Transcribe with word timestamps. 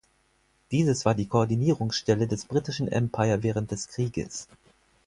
Dieses 0.71 1.05
war 1.05 1.13
die 1.13 1.27
Koordinierungsstelle 1.27 2.25
des 2.25 2.45
britischen 2.45 2.87
Empire 2.87 3.43
während 3.43 3.69
des 3.69 3.87
Krieges. 3.87 4.47